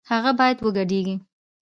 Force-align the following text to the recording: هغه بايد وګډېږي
هغه 0.11 0.31
بايد 0.39 0.57
وګډېږي 0.61 1.15